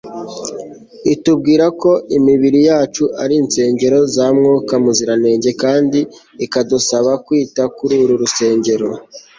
[1.13, 5.99] itubwira ko imibiri yacu ari insengero za mwuka muziranenge; kandi
[6.45, 8.87] ikadusaba kwita kuri uru rusengero